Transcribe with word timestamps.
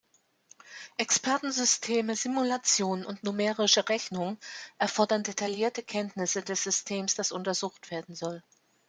Expertensysteme, 0.97 2.15
Simulationen 2.15 3.05
und 3.05 3.21
numerische 3.23 3.87
Rechnungen 3.87 4.39
erfordern 4.79 5.21
detaillierte 5.21 5.83
Kenntnisse 5.83 6.41
des 6.41 6.63
Systems, 6.63 7.13
das 7.13 7.31
untersucht 7.31 7.91
werden 7.91 8.15
soll. 8.15 8.41